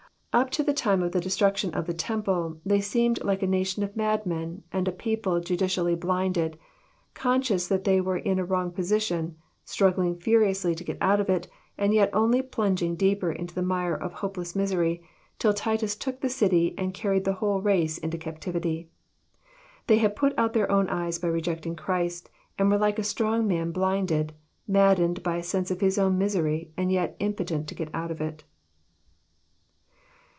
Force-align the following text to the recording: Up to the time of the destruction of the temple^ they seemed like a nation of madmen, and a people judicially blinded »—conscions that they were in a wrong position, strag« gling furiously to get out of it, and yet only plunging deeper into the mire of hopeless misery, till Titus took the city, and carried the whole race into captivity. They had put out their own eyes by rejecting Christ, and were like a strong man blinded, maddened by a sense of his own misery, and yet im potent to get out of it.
Up 0.33 0.49
to 0.51 0.63
the 0.63 0.73
time 0.73 1.03
of 1.03 1.11
the 1.11 1.19
destruction 1.19 1.73
of 1.73 1.87
the 1.87 1.93
temple^ 1.93 2.57
they 2.65 2.79
seemed 2.79 3.21
like 3.21 3.43
a 3.43 3.45
nation 3.45 3.83
of 3.83 3.97
madmen, 3.97 4.63
and 4.71 4.87
a 4.87 4.91
people 4.93 5.41
judicially 5.41 5.93
blinded 5.93 6.57
»—conscions 7.13 7.67
that 7.67 7.83
they 7.83 7.99
were 7.99 8.15
in 8.17 8.39
a 8.39 8.45
wrong 8.45 8.71
position, 8.71 9.35
strag« 9.65 9.95
gling 9.95 10.23
furiously 10.23 10.73
to 10.73 10.85
get 10.85 10.97
out 11.01 11.19
of 11.19 11.29
it, 11.29 11.49
and 11.77 11.93
yet 11.93 12.09
only 12.13 12.41
plunging 12.41 12.95
deeper 12.95 13.29
into 13.29 13.53
the 13.53 13.61
mire 13.61 13.93
of 13.93 14.13
hopeless 14.13 14.55
misery, 14.55 15.03
till 15.37 15.53
Titus 15.53 15.97
took 15.97 16.21
the 16.21 16.29
city, 16.29 16.73
and 16.77 16.93
carried 16.93 17.25
the 17.25 17.33
whole 17.43 17.61
race 17.61 17.97
into 17.97 18.17
captivity. 18.17 18.87
They 19.87 19.97
had 19.97 20.15
put 20.15 20.33
out 20.39 20.53
their 20.53 20.71
own 20.71 20.87
eyes 20.87 21.19
by 21.19 21.27
rejecting 21.27 21.75
Christ, 21.75 22.29
and 22.57 22.71
were 22.71 22.77
like 22.77 22.97
a 22.97 23.03
strong 23.03 23.47
man 23.49 23.71
blinded, 23.73 24.31
maddened 24.65 25.23
by 25.23 25.35
a 25.35 25.43
sense 25.43 25.71
of 25.71 25.81
his 25.81 25.97
own 25.99 26.17
misery, 26.17 26.71
and 26.77 26.89
yet 26.89 27.17
im 27.19 27.33
potent 27.33 27.67
to 27.67 27.75
get 27.75 27.93
out 27.93 28.11
of 28.11 28.21
it. 28.21 28.45